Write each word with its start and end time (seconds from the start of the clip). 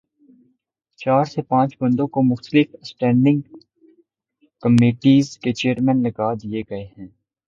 چار 0.99 1.23
سے 1.23 1.41
پانچ 1.41 1.75
بندوں 1.79 2.07
کو 2.07 2.21
مختلف 2.23 2.75
اسٹینڈنگ 2.81 3.41
کمیٹیز 4.63 5.37
کے 5.37 5.51
چیئر 5.53 5.75
پرسن 5.77 6.03
لگادیے 6.03 6.61
گئے 6.69 6.85
ہیں۔ 6.87 7.07